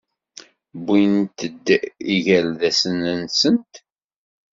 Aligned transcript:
Wwint-d 0.85 1.65
igerdasen-nsent. 2.15 3.73